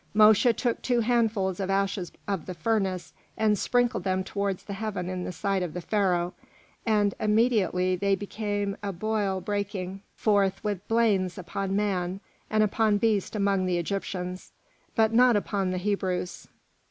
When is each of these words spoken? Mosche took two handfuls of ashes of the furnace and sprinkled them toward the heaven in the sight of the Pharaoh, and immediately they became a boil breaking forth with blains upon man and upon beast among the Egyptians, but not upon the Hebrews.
Mosche 0.15 0.51
took 0.57 0.81
two 0.81 1.01
handfuls 1.01 1.59
of 1.59 1.69
ashes 1.69 2.11
of 2.27 2.47
the 2.47 2.55
furnace 2.55 3.13
and 3.37 3.55
sprinkled 3.55 4.03
them 4.03 4.23
toward 4.23 4.57
the 4.57 4.73
heaven 4.73 5.07
in 5.09 5.25
the 5.25 5.31
sight 5.31 5.61
of 5.61 5.75
the 5.75 5.79
Pharaoh, 5.81 6.33
and 6.87 7.13
immediately 7.19 7.95
they 7.95 8.15
became 8.15 8.75
a 8.81 8.91
boil 8.91 9.41
breaking 9.41 10.01
forth 10.15 10.63
with 10.63 10.87
blains 10.87 11.37
upon 11.37 11.75
man 11.75 12.19
and 12.49 12.63
upon 12.63 12.97
beast 12.97 13.35
among 13.35 13.67
the 13.67 13.77
Egyptians, 13.77 14.53
but 14.95 15.13
not 15.13 15.35
upon 15.35 15.69
the 15.69 15.77
Hebrews. 15.77 16.47